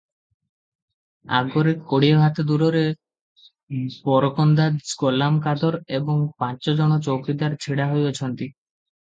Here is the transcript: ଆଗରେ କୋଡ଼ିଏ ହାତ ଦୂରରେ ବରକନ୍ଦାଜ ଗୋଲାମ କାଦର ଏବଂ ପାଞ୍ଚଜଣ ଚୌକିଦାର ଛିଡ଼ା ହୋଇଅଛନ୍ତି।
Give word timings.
ଆଗରେ 1.39 1.73
କୋଡ଼ିଏ 1.91 2.15
ହାତ 2.21 2.45
ଦୂରରେ 2.51 2.81
ବରକନ୍ଦାଜ 4.09 4.97
ଗୋଲାମ 5.03 5.45
କାଦର 5.45 5.83
ଏବଂ 6.01 6.25
ପାଞ୍ଚଜଣ 6.47 6.99
ଚୌକିଦାର 7.11 7.61
ଛିଡ଼ା 7.69 7.89
ହୋଇଅଛନ୍ତି। 7.95 8.51